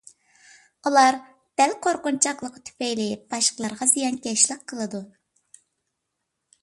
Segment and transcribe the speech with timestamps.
[0.89, 1.17] ئۇلار
[1.61, 5.03] دەل قورقۇنچاقلىقى تۈپەيلى باشقىلارغا زىيانكەشلىك قىلىدۇ.